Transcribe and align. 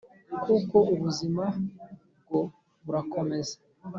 kuko 0.43 0.77
ubuzima 0.93 1.45
bwo 2.21 2.41
burakomeza 2.83 3.55